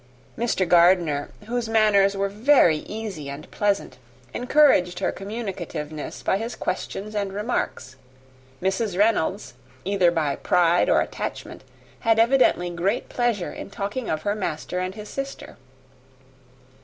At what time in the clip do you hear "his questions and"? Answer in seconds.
6.39-7.31